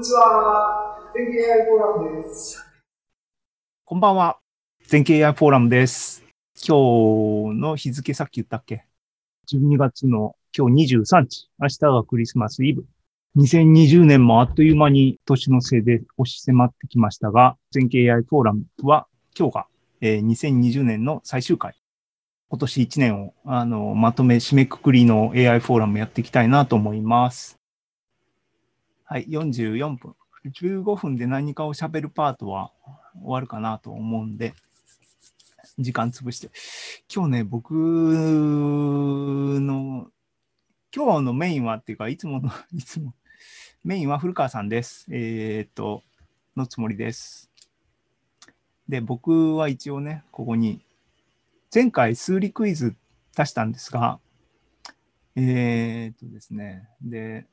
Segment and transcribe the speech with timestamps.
[0.00, 0.96] にちは。
[1.14, 2.64] 全経 AI フォーラムです。
[3.84, 4.38] こんばんは。
[4.86, 6.24] 全経 AI フォーラムです。
[6.66, 8.86] 今日の日付さっき言ったっけ
[9.52, 11.50] ?12 月の今日23日。
[11.60, 12.86] 明日がクリスマスイブ。
[13.36, 19.06] 2020年もあっという間に年の瀬で押し迫ってきましたが、全経 AI フォーラムは
[19.38, 19.66] 今日が、
[20.00, 21.74] えー2020年の最終回。
[22.48, 27.59] 今年1年をあのまとめ締めくくりの AI フォーラムやっていきたいなと思います。
[29.12, 30.14] はい、44分。
[30.44, 32.70] 15分で何かを喋るパートは
[33.14, 34.54] 終わるかなと思うんで、
[35.80, 36.52] 時間潰して。
[37.12, 37.72] 今日ね、僕
[39.60, 40.06] の、
[40.94, 43.12] 今日のメインはっていうか、いつもの、 いつも、
[43.82, 45.08] メインは古川さんです。
[45.10, 46.04] えーっと、
[46.54, 47.50] のつもりです。
[48.88, 50.82] で、僕は一応ね、ここに、
[51.74, 52.94] 前回数理クイズ
[53.36, 54.20] 出したんですが、
[55.34, 57.49] えーっとですね、で、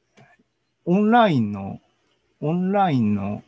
[0.90, 1.82] オンラインの
[2.40, 3.44] オンラインの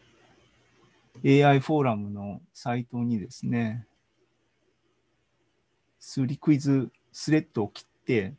[1.25, 3.85] AI フォーラムのサイトにですね、
[6.01, 8.33] 数理クイズスレッドを切って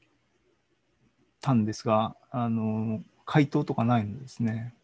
[1.41, 4.75] たんですが、あの、回答とかないのですね。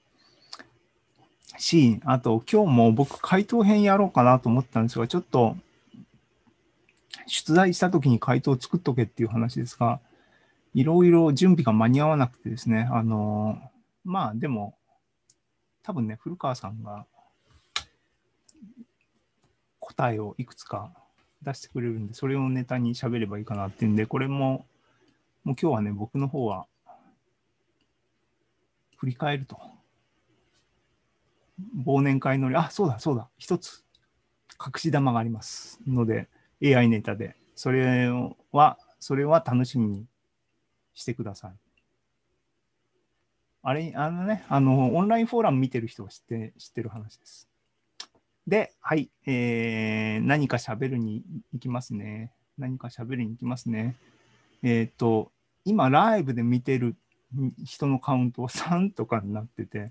[1.58, 5.58] し、あと今日も僕回答編やろうかなと思ったんですが、ちょっと
[7.26, 10.00] 出題した時に回答を作っとけっていう話ですが、
[10.72, 13.60] いろいろ準備が間に合わなくてですね、あの、
[14.06, 14.78] まあでも、
[15.82, 17.06] 多分ね、古川さんが
[19.80, 20.92] 答えをいくつか
[21.42, 24.64] 出してくれるんで、それをネタに喋ればいいかなっていうんで、これも、
[25.42, 26.66] もう今日はね、僕の方は
[28.96, 29.58] 振り返ると。
[31.84, 33.82] 忘年会のり、あ、そうだ、そうだ、一つ
[34.64, 36.28] 隠し玉がありますので、
[36.62, 38.08] AI ネタで、それ
[38.52, 40.06] は、それは楽しみに
[40.94, 41.65] してください。
[43.68, 47.48] あれ、あのね、あの、オンラインフォーラム見てる人は知って、知ってる話です。
[48.46, 52.32] で、はい、えー、何か喋るに行きますね。
[52.58, 53.96] 何か喋るに行きますね。
[54.62, 55.32] えっ、と、
[55.64, 56.94] 今、ライブで見てる
[57.64, 59.90] 人のカウントは 3とかになってて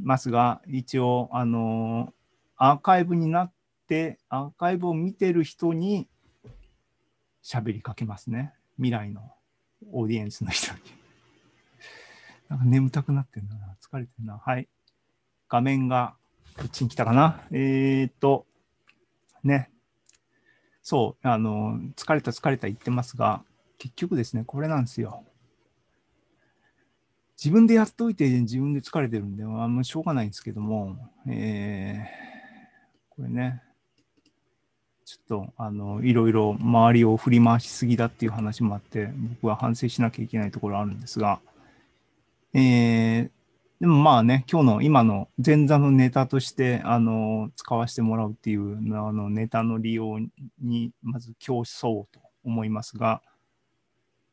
[0.00, 2.12] ますが、一応、あの、
[2.56, 3.52] アーカイブになっ
[3.86, 6.08] て、アーカイブを見てる人に
[7.40, 8.52] 喋りかけますね。
[8.78, 9.32] 未来の
[9.92, 10.99] オーディエンスの人に。
[12.50, 13.76] なんか眠たくなってんだな。
[13.80, 14.36] 疲れてるな。
[14.44, 14.68] はい。
[15.48, 16.16] 画面が
[16.58, 17.40] こっちに来たかな。
[17.52, 18.44] えー、っと、
[19.44, 19.70] ね。
[20.82, 23.44] そう、あの、疲れた疲れた言ってますが、
[23.78, 25.24] 結局ですね、これなんですよ。
[27.42, 30.96] 自分でやっといて自分で疲れてるんで、あんましょうがないんですけども、
[31.28, 33.62] えー、これね、
[35.04, 39.06] ちょっと、あの、いろいろ周りを振り回しすぎだっていう話もあって、
[39.40, 41.40] 僕は反省しなきゃいけないところあるんですが、
[42.54, 43.30] えー
[43.80, 50.18] でもまあね、今日の今の前座のネタとして、あの、使わせてもらうっていうあのネタの利用
[50.60, 53.22] に、まず競争と思いますが、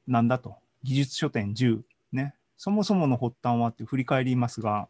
[0.05, 1.79] なんだと、技術書店10、
[2.11, 4.89] ね、そもそもの発端はって振り返りますが、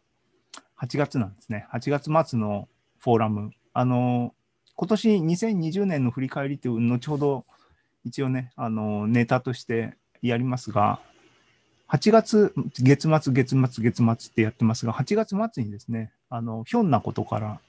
[0.80, 1.68] 8月なんですね。
[1.72, 2.68] 8月末の
[2.98, 3.52] フォーラム。
[3.74, 4.34] あの、
[4.74, 7.44] 今年2020年の振り返りっていう、後ほど
[8.04, 11.00] 一応ね、あの、ネタとしてやりますが、
[11.88, 17.60] 8月、月末、月末、月末ってやってますが、8月末にですね、あの、ひょんなことから、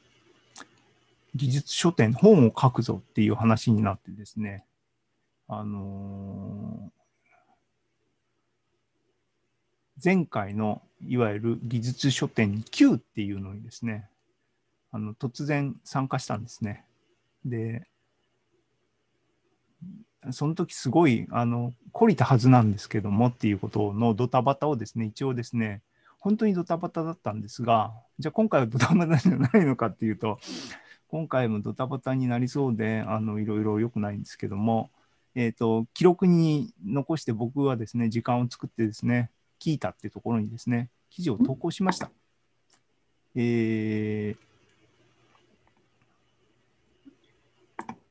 [1.35, 4.65] 技術書店、本を書くぞっていう話になってですね、
[5.47, 6.99] あのー
[10.01, 14.07] 前回のいわゆる技術書店 Q っていうのにですね、
[14.91, 16.85] あの突然参加したんですね。
[17.43, 17.85] で、
[20.31, 25.81] その時すごい、あの、懲りたはずなんですけどもっていうことのドタバタをですね、一応ですね、
[26.19, 30.39] 本当にドタバタだったんですが、じゃあ今回はドタバタじゃないのかっていうと、
[31.07, 34.91] 今回もドタバタになりそうで、あの、いろいろ良くないんですけども、
[35.35, 42.11] えっ、と、記録に残して僕はですね、時間を作ってですね、聞いたっていうところにですね、記事を投稿しました。
[43.35, 44.37] えー、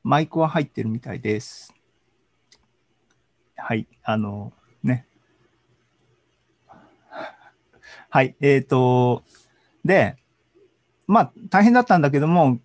[0.03, 1.78] マイクは入ってるみたいです。
[3.61, 4.53] はい、あの、
[4.83, 5.05] ね。
[8.09, 9.23] はい、えっ、と、
[9.85, 10.17] で、
[11.07, 12.59] まあ、大変だったんだけども、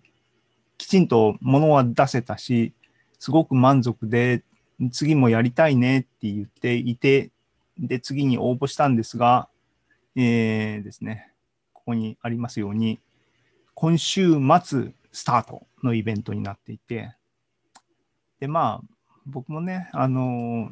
[0.77, 2.73] きちんとものは出せたし、
[3.19, 4.43] すごく満足で、
[4.91, 7.31] 次もやりたいねって言っていて、
[7.77, 9.49] で、次に応募したんですが、
[10.15, 11.31] えーですね、
[11.73, 12.99] ここにありますように、
[13.73, 17.15] 今週末スタートのイベントになっていて、
[18.39, 18.94] で、まあ、
[19.25, 20.71] 僕もね、あの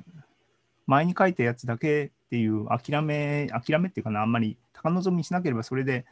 [0.88, 6.05] 前に書いたやつだけっていう諦め、諦めっていうかな、あんまり高望みしなければそれで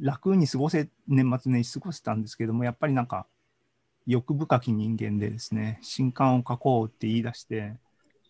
[0.00, 3.26] 楽に過ごせ、年末年始過ごせたんですけども、やっぱりなんか、
[4.06, 7.74] 欲深き人間でですね、新刊を書こうって言い出して、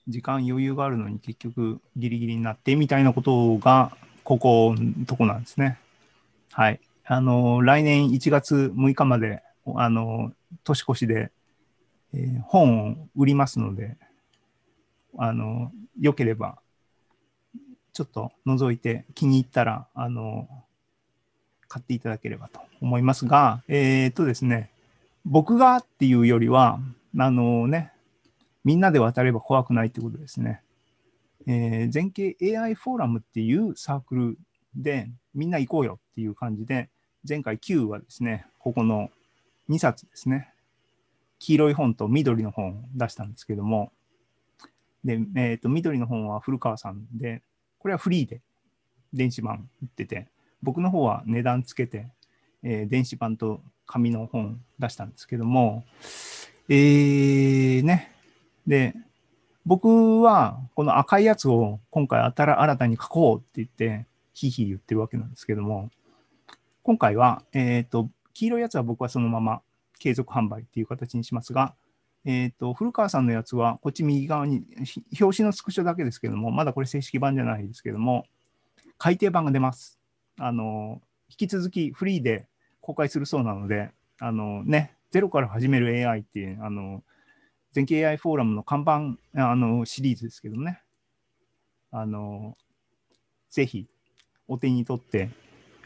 [0.09, 5.79] 時間余裕があるのに結局ギリギリになってみたいなことが、ここのとこなんですね。
[6.53, 6.81] はい。
[7.05, 9.43] あの、来年1月6日まで、
[9.75, 10.33] あの、
[10.65, 11.31] 年越しで、
[12.15, 13.97] えー本を売りますので、
[15.17, 16.59] あの、良ければ、
[17.93, 20.49] ちょっと覗いて気に入ったら、あの、
[21.69, 24.71] 買っていただければと思いますが、えーっとですね、
[25.25, 26.81] 僕がっていうよりは、
[27.19, 27.93] あのね、
[28.65, 30.63] みんなで渡れば怖くないってことですね。
[31.47, 34.39] えー、全景 AI フォーラムっていうサークル
[34.77, 36.89] でみんな行こうよっていう感じで、
[37.29, 39.11] 前回 Q はですね、ここの
[39.69, 40.53] 2冊ですね、
[41.41, 43.91] 黄色い本と緑の本を出したんですけども、
[45.03, 47.43] で、えー、と緑の本は古川さんで、
[47.79, 48.43] これはフリーで
[49.13, 50.29] 電子版売ってて、
[50.63, 52.07] 僕の方は値段つけて、
[52.63, 55.85] えー電子版と紙の本出したんですけども、
[56.69, 58.13] えー、ね、
[58.67, 58.95] で、
[59.65, 65.91] 僕はこの赤いやつを今回新た新たに書こうって言って、ひいひい言ってるわけなんですけども、
[66.83, 69.63] 今回は、えっ、と、黄色いやつは僕はそのまま
[70.01, 71.77] 継続販売っていう形にしますが、
[72.25, 74.65] えっ、と、古川さんのやつは、こっち右側に、
[75.21, 78.27] 表紙のスクショだけですけども、まだこれ正式版じゃないですけども、
[78.99, 80.01] 改訂版が出ます。
[80.39, 82.49] あの、引き続きフリーで
[82.81, 87.03] 公開するそうなので、あのね、ゼロから始める AI っていう、あの、
[87.73, 90.83] 全景 AI フォーラムの看板あのシリーズですけどね、
[91.91, 92.57] あの、
[93.49, 93.87] ぜひ
[94.49, 95.31] お手に取って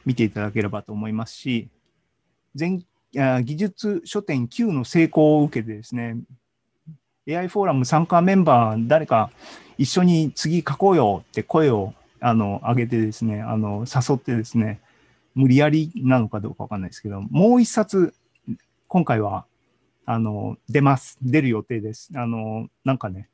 [0.04, 1.68] 見ていただければと思いますし、
[2.54, 2.84] 全
[3.14, 6.16] 技術書店 Q の成功を受けてですね、
[7.28, 9.30] AI フォーラム参加メンバー、誰か
[9.78, 14.80] 一緒に次書こうよって声をあの上げてですね、あの誘ってですね、
[15.34, 18.14] 無理やりなのかどうかわかんないですけど、もう一冊、
[18.88, 19.46] 今回は
[20.06, 21.18] あの出ます。
[21.22, 22.10] 出る予定です。
[22.14, 23.28] あのなんかね、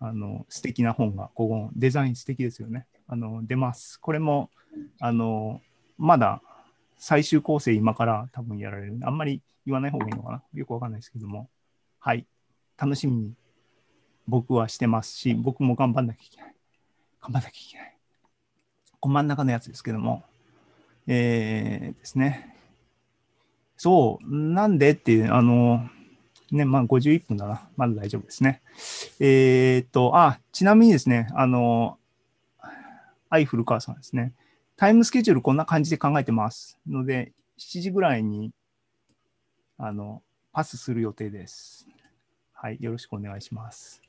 [0.00, 2.86] あの素敵な本が、ここデザイン素敵ですよね。
[3.08, 4.00] あの出ます。
[4.00, 4.50] これも
[5.00, 5.60] あの
[5.98, 6.40] まだ
[6.98, 8.98] 最終構成今から多分やられる。
[9.02, 10.42] あんまり言わない方がいいのかな。
[10.52, 11.48] よくわかんないですけども。
[11.98, 12.26] はい。
[12.76, 13.34] 楽しみに
[14.26, 16.54] 僕はしてますし、僕も頑張んなきゃいけない。
[17.20, 17.96] 頑張んなきゃいけない。
[19.00, 20.22] こ真ん中のやつですけども。
[21.06, 22.56] えー、ですね。
[23.76, 25.88] そう、なんでっていう、あの、
[26.50, 27.68] ね、まあ51分だな。
[27.76, 28.62] まだ大丈夫ですね。
[29.20, 31.98] えーっと、あ、ちなみにですね、あの、
[33.28, 34.32] 愛古川さんですね。
[34.76, 36.78] タイムスケジュールこんな感じで考えてます。
[36.86, 38.50] ので、7時ぐらいに、
[39.78, 40.22] あの、
[40.52, 41.86] パスする予定です。
[42.52, 44.02] はい、よろしくお願いします。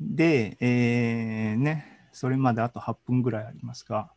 [0.00, 4.10] で、えー、ね、それまであと8分ぐらいありますが、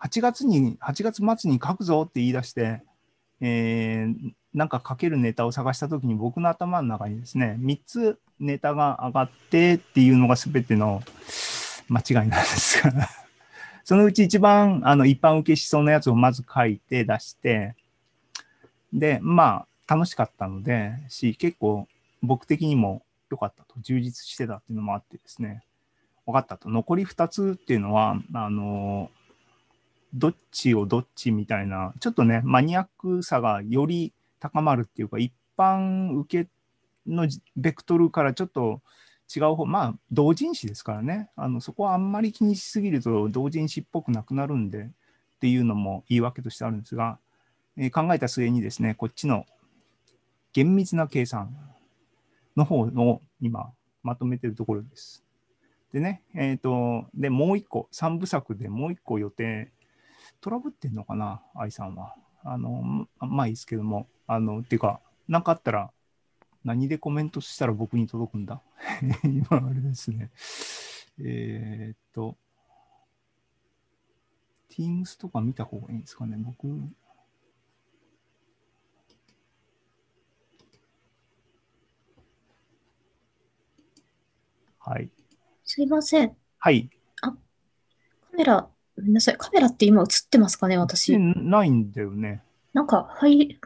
[0.00, 2.82] 8月に、8月末に書くぞって言い出して、
[3.40, 11.02] えーなんか書けるネタを探したときに僕の頭の中にですね、3つネタが上がってっていうのが全ての
[11.88, 12.82] 間違いなんです。
[12.82, 13.08] が、
[13.84, 17.74] そのうち一番あの一般受けしそうなやつをまず書いて出して、
[18.92, 21.86] で、まあ楽しかったので、し、結構
[22.22, 25.62] 僕的にも良かったと、充実してたっていうのもあってですね、
[26.26, 26.68] 分かったと。
[26.68, 29.10] 残り2つっていうのは、あの、
[30.14, 36.50] どっちをどっちみたいな、ちょっとね、マニアックさがより高まるっていうか、一般受け
[37.06, 38.80] のベクトルからちょっと
[39.34, 47.18] 違う方、まあ、同人誌ですからね、あのそこはあんまり気にしすぎると同人誌っぽくなくなるんでっていうのも言い訳としてあるんですが、
[47.76, 49.44] えー考えた末にですね、こっちの
[50.52, 51.54] 厳密な計算
[52.56, 53.70] の方を今
[54.02, 55.22] まとめてるところです。
[55.92, 59.70] でね、えっ、と、で、もう一個、三部作でもう一個予定、
[60.40, 62.14] トラブってんのかな、愛さんは。
[62.44, 65.90] あの、まあいいですけども、あの、っていうか、なかあったら、
[66.66, 68.60] 何でコメントしたら僕に届くんだ？
[69.22, 70.32] 今あれですね。
[71.20, 72.36] えーっと、
[74.70, 76.66] Teams とか見た方がいいんですかね、僕。
[84.80, 85.10] はい。
[85.64, 86.36] すいません。
[86.58, 86.90] はい。
[87.16, 87.36] カ
[88.36, 89.36] メラ、ごめんなさい。
[89.38, 91.16] カメラって今映ってますかね、で私。
[91.16, 92.42] ないんだよね。
[92.72, 93.58] なんか、はい。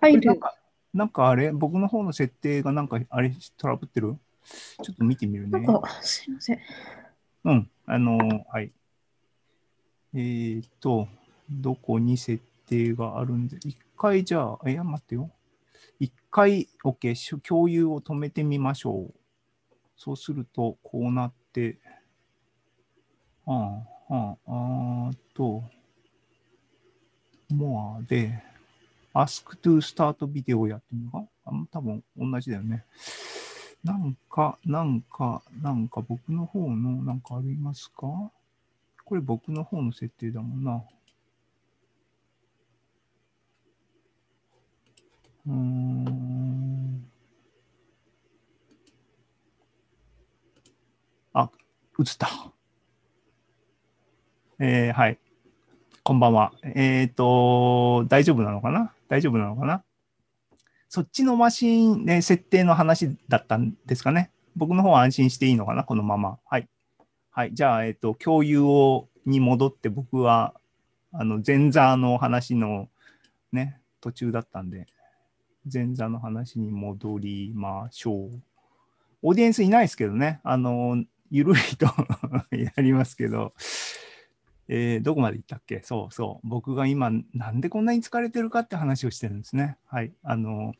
[0.00, 0.26] 入る。
[0.26, 0.54] なんか、
[0.94, 1.52] なんかあれ？
[1.52, 4.16] 僕の方の設定がなんか、あれ、トラブってる？
[4.82, 5.50] ちょっと見てみるね。
[5.50, 6.58] なんか、すいません。
[7.44, 8.72] うん、あのーはい。
[10.14, 11.08] えーっと、
[11.50, 15.30] どこに設定があるんで、一回じゃあ、え、待ってよ。
[16.00, 19.14] 一回、OK、共有を止めてみましょう。
[19.96, 21.78] そうすると、こうなって、
[23.46, 25.64] ああ、ああ、あーと、
[27.50, 28.42] モアで、
[29.16, 31.24] ask to start ビデオやってるのか？
[31.46, 32.84] あ多分同じだよね。
[33.82, 38.32] なんか、なんか、なんか僕の方のなんかありますか？
[39.04, 40.82] これ僕の方の設定だもんな。
[45.46, 47.08] うん。
[51.32, 51.48] あ、
[52.00, 52.28] 映った。
[54.58, 55.18] えー、はい。
[56.02, 56.52] こんばんは。
[56.64, 58.92] えっ、と、大丈夫なのかな？
[59.08, 59.82] 大丈夫なのかな？
[60.88, 64.30] そっちのマシン、ね、設定の話だったんですかね？
[64.56, 65.84] 僕の方は安心していいのかな？
[65.84, 66.38] このまま。
[66.46, 66.68] はい。
[67.30, 67.54] はい。
[67.54, 70.54] じゃあ、えっ、と、共有を、に戻って僕は、
[71.12, 72.88] あの、前座の話の
[73.52, 74.86] ね、途中だったんで、
[75.70, 78.42] 前座の話に戻りましょう。
[79.22, 80.40] オーディエンスいないですけどね。
[80.44, 81.86] あの、ゆるいと
[82.56, 83.52] やりますけど、
[84.68, 85.80] えーどこまで行ったっけ？
[85.84, 86.48] そうそう。
[86.48, 89.76] 僕が今、なんでこんなに疲れてるかって話をしてるんですね。
[89.86, 90.12] はい。
[90.22, 90.74] あの、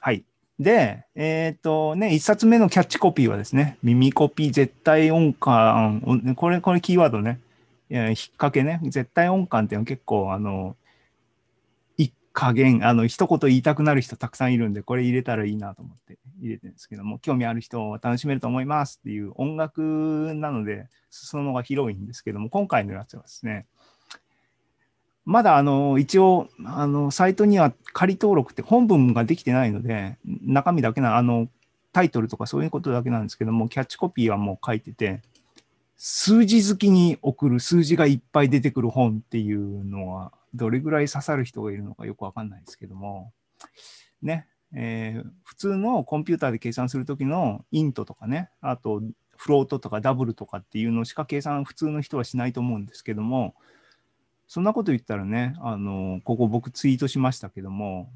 [0.00, 0.24] はい。
[0.58, 7.38] で、えっ、とね、一冊目のキャッチコピーはですね、耳コピー絶対音感、これ、これキーワードね、
[7.90, 10.74] いや引っ掛けね、絶対音感っていうのは結構、あの、
[11.98, 23.66] 一加減、あの、一言言いたくなる人たくさんいるんで、これ入れたらいいなと思って入れてるんですけども、興味ある人は楽しめると思いますっていう音楽なので、裾野が広いんですけども、今回のやつはですね、
[25.24, 31.48] まだあの一応あのサイトには仮登録って本文ができてないので中身だけなあの
[31.92, 35.22] タイトルとかそういうことだけなんですけどもキャッチコピーはもう書いてて
[35.96, 43.32] 数字好きに送る数字がいっぱい出てくる本っていうのはどれぐらい刺さる人がいるのかよくわかんないですけども
[44.22, 49.00] ね、えー普通のコンピューターで計算するときのイントとかねあと
[49.36, 53.54] フロートとかダブルとかっていうのしか計算普通の人はしないと思うんですけども
[54.48, 58.08] そんなこと言ったらね、あの、ここ僕ツイートしましたけども、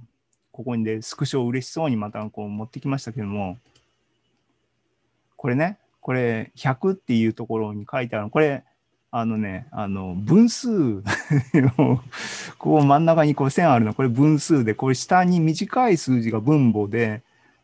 [0.52, 3.58] ここにでスクショを嬉しそうにまたこう持ってきましたけども、
[5.36, 8.64] これね、これ100っていうところに書いてある、これ、
[9.12, 10.70] あのね、あの、分数
[11.78, 12.00] を、
[12.58, 17.22] こう真ん中にこう線あるの、これ分数で、これ下に短い数字が分母で、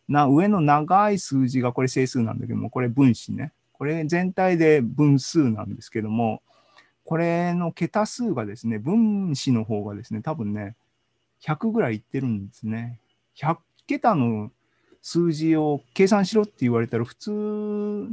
[0.09, 3.53] な上の長い数字がこれ整数なんだけども、これ分子ね。
[3.73, 6.43] これ全体で分数なんですけども、
[7.05, 10.75] これの桁数がですね、分子の方がですね、多分ね、
[11.43, 12.99] 100ぐらいいってるんですね。
[13.37, 14.51] 100桁の
[15.01, 18.09] 数字を計算しろって言われたら普通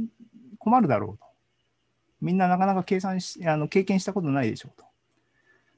[0.58, 1.33] 困るだろうと。
[2.24, 4.86] みんななかなか計算し、あの経験したことないでしょうと。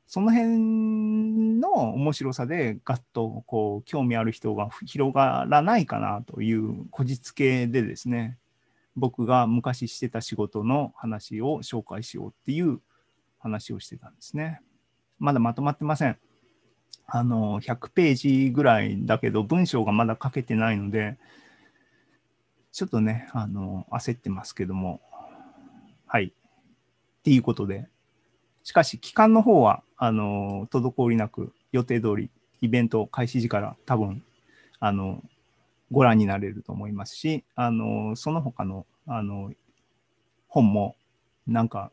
[0.07, 8.39] その辺の面白さでガッとこう興味ある人が広がらないかなというこじつけでですね、
[8.95, 12.81] 僕が昔してた仕事の話を紹介しようっていう
[13.41, 14.61] 話をしてたんですね。
[15.19, 16.17] まだまとまってません。
[17.09, 21.19] あの、100ページぐらいだけど、文章がまだ書けてないので、
[22.71, 25.01] ちょっとね、あの、焦ってますけども、
[26.17, 26.33] はい。
[26.33, 27.89] っていうことで、
[28.65, 32.31] しかし、期間の方は、あの、滞りなく、予定通り、
[32.63, 34.23] イベント開始時から多分、
[34.81, 35.23] あの、
[35.93, 39.53] ご覧になれると思いますし、あの、その他の、あの、
[40.49, 40.97] 本も、
[41.47, 41.91] なんか、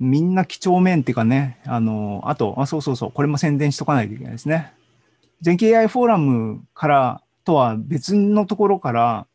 [0.00, 4.72] みんな几帳面っていうかね、あの、あと、あ、そうそうそう、これも宣伝しとかないといけないですね。
[5.42, 9.26] 全景 AI フォーラムからとは別のところから、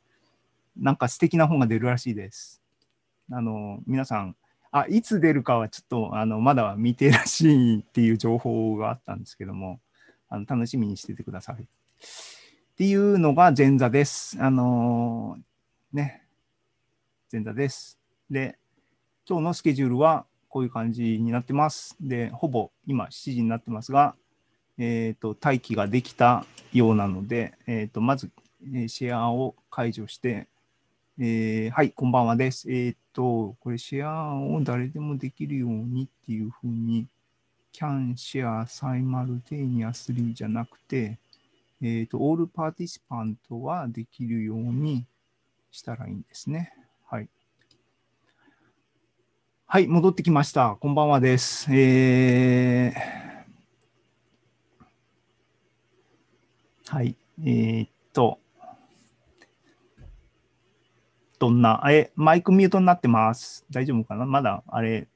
[0.75, 2.60] なんか素敵な本が出るらしいです。
[3.31, 4.35] あの、皆さん、
[4.71, 9.79] あ、いつ出るかはちょっと、あの、まだ未定らしいっていう情報があったんですけども、
[10.29, 11.63] あの楽しみにしててください。
[11.63, 11.67] っ
[12.77, 14.37] ていうのが前座です。
[14.41, 15.37] あの
[15.91, 16.23] ね、
[17.31, 17.99] 前座です。
[18.29, 18.57] で、
[19.27, 21.97] 今日のスケジュールはこういう感じになってます。
[21.99, 24.15] で、ほぼ今7時になってますが、
[24.77, 28.31] えっ、と、待機ができたようなので、えっ、と、まず、
[28.73, 30.47] えシェアを解除して、
[31.19, 32.71] えーはい、こんばんはです。
[32.71, 37.07] えっ、と、これシェアを誰でもできるようにっていうふうに、
[37.73, 41.19] can share simultaneously じゃなくて、
[41.81, 45.05] えっ、と、all participant はできるように
[45.71, 46.73] したらいいんですね。
[47.05, 47.29] はい。
[49.65, 50.77] はい、戻ってきました。
[50.79, 51.73] こんばんはです。
[51.73, 53.21] えー
[56.91, 58.40] はい、えーっと、
[61.41, 63.65] どんな、え、マイクミュートになってます。
[63.71, 64.27] 大丈夫かな？
[64.27, 65.07] まだ、あれ、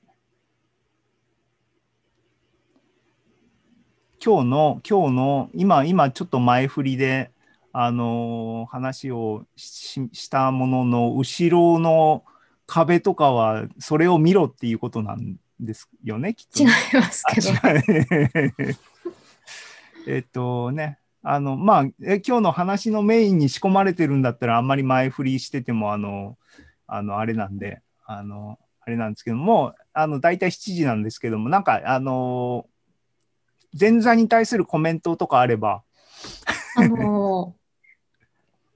[4.20, 7.30] 今日の、今日の、今、今ちょっと前振りで、
[7.74, 12.24] あのー話をししたものの、後ろの
[12.66, 16.74] 壁とかはそれを見ろっていうことなんですよね、きっと違いね。
[16.94, 17.50] ますけど。
[20.08, 26.38] えっとね、あの、まあ、え今日の話のメインに仕込まれてるんだったら、あんまり前振りしてても、あの、
[26.86, 32.68] あの、あれなんで、あの、あれなんですけども、あの、大体7時なんですけども、なんか、あの、
[33.78, 35.82] 前座に対するコメントとかあれば、
[36.78, 37.56] あの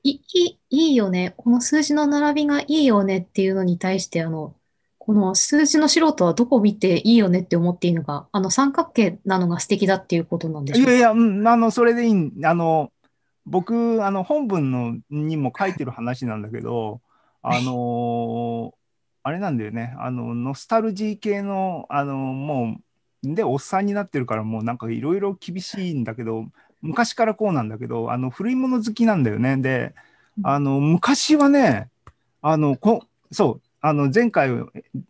[0.04, 1.34] いいいいよね。
[1.38, 4.56] この数字の並びがいいよねっていうのに対して、あの、
[5.10, 10.92] この数字の素人はどこを見ていいよねって思っていいのか、あの三角形なのが素敵だっていうことなんでしょか？
[10.92, 12.92] いうやいや、うん、あの、それでいいん、あの、
[13.48, 17.02] 僕、あの、本文のにも書いてる話なんだけど、
[17.42, 18.76] あの
[19.24, 22.78] あれなんだよね、あの、ノスタルジー系の、あの、も
[23.24, 26.46] う、で、おっさんになってるから、もうなんかいろいろ厳しいんだけど、
[26.84, 29.58] 昔からこうなんだけど、あの、古いもの好きなんだよね。
[29.58, 29.96] で、
[30.44, 31.90] あの、昔はね、
[32.44, 34.50] あの、こそう、あの、前回、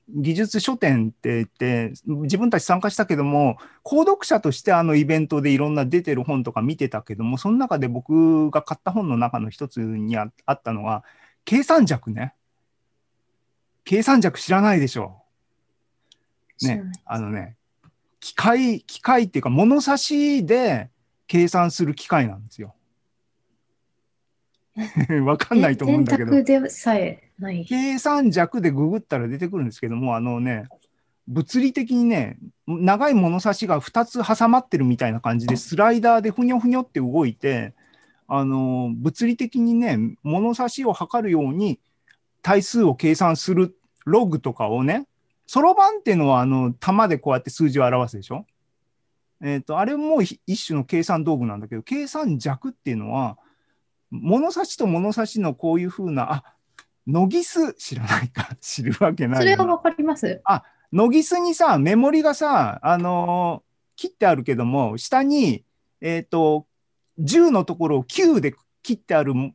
[0.09, 11.03] 技術書店って言って、自分たち参加したけども、購読者としてあのイベントでいろんな出てる本とか見てたけども、その中で僕が買った本の中の一つにああったのが、
[11.45, 12.35] 計算尺ね。
[13.85, 15.23] 計算尺知らないでしょ。
[16.61, 17.55] ね知らない、あのね、
[18.19, 20.91] 機械、機械っていうか物差しで
[21.25, 22.75] 計算する機械なんですよ。
[25.25, 26.31] わかんないと思うんだけど。
[27.67, 30.65] 計算尺でググったら出てくるんですけども、あのね、
[31.27, 37.74] 物理的にね、長い物差しが2つ挟まってるみたいな感じで、スライダーでふにょふにょって動いて、
[38.27, 41.79] あの物理的にね、物差しを測るように
[42.41, 45.07] 対数を計算するログとかをね、
[45.48, 48.45] そろばんっていうのはあの玉でこうやって数字を表すでしょ？
[49.41, 53.38] えっ、と、あれも一種の計算道具なんだけど、計算尺っていうのは、
[54.11, 56.43] 物差しと物差しのこういうふうな、あ
[57.07, 60.41] ノギス知らないか知るわけないそれはわかります。
[60.91, 63.69] ノギスにさ、メモリがさ、あのー
[64.00, 65.65] 切ってあるけども、下に、
[66.00, 66.65] えっ、と、
[67.19, 69.51] 10のところを9で切ってあるもっ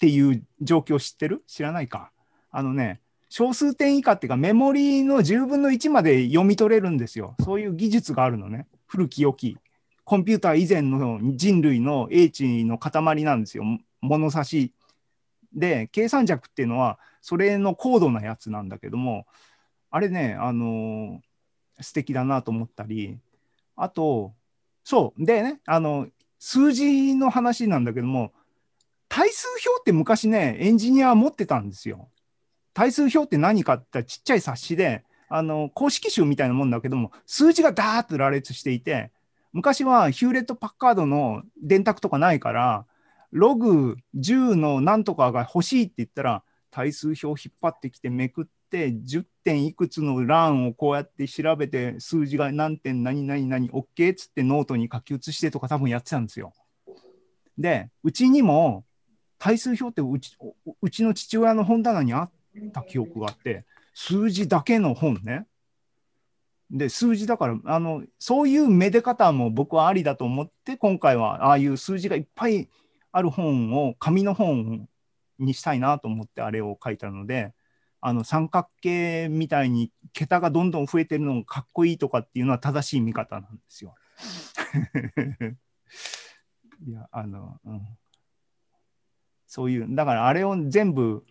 [0.00, 1.44] ていう状況知ってる？
[1.46, 2.10] 知らないか。
[2.50, 7.36] あのね、小数点以下っていうか、メモリの10分の1まで読み取れるんですよ。
[7.44, 8.66] そういう技術があるのね。
[8.86, 9.58] 古き良き。
[10.06, 13.64] コンピューター以前の人類の英知の塊なんですよ。
[14.00, 14.72] 物差し。
[15.52, 19.26] で、計算尺っていうのは、それの高度なやつなんだけども、
[19.90, 23.18] あれね、あのー素敵だなと思ったり、
[23.76, 24.32] あと、
[24.82, 26.06] そう、でね、あの、
[26.38, 28.32] 数字の話なんだけども、
[29.10, 32.08] 対数表って昔ね、エンジニアは持ってたんですよ。
[32.72, 39.10] 対数表って何かってちっちゃい冊子で、あの、公式集みたいなもんだけども、数字がダーッと羅列していて、
[39.56, 42.84] 昔はヒューレット・パッカードの電卓とかないから、
[43.32, 56.52] ログ10のなんとかが欲しいって言ったら、対数表を引っ張ってきてめくって、10点いくつの欄をこうやって調べて、数字が何点何々何 OK っつってノートに書き写してとか多分やってたんですよ。
[57.56, 58.84] で、うちにも
[59.38, 60.36] 対数表ってうち
[60.82, 62.30] うちの父親の本棚にあっ
[62.74, 63.64] た記憶があって、
[63.94, 65.46] 数字だけの本ね。
[66.70, 72.68] で、数字だから、あの、そういうめで方も僕はありだと思って、今回はああいう数字がいっぱい
[73.12, 74.88] ある本を、紙の本
[75.38, 77.54] にしたいなと思ってあれを書いたので、
[78.00, 83.94] あの三角形みたいに桁がどんどん増えてるのがかっこいいとかっていうのは正しい見方なんですよ。
[86.86, 87.80] いや、あの、うん。
[89.46, 91.24] そういう、だからあれを全部、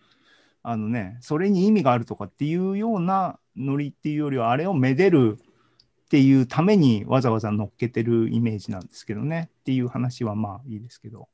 [0.67, 5.37] あのね、それに意味があるとかっていうようなノリっていうよりは、あれをめでる
[6.05, 11.29] っていうためにわざわざ乗っけてるイメージなんですけどねっていう話はまあいいですけど。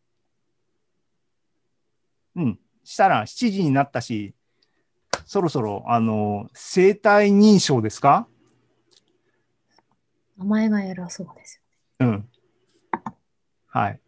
[2.36, 2.60] うん。
[2.84, 4.34] したら7時になったし、
[5.26, 8.28] そろそろ、あの、生体認証ですか？
[10.38, 11.62] 名前が偉そうです
[12.00, 12.30] うん。
[13.68, 14.02] はい。